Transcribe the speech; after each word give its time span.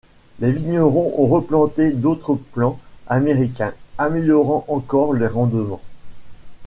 Les 0.39 0.51
vignerons 0.51 1.13
ont 1.21 1.27
replantés 1.27 1.91
d'autres 1.91 2.33
plants 2.33 2.79
américains, 3.05 3.75
améliorant 3.99 4.65
encore 4.67 5.13
les 5.13 5.27
rendements. 5.27 5.79